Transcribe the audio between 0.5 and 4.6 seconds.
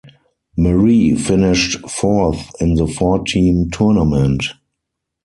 Marie finished fourth in the four team tournament.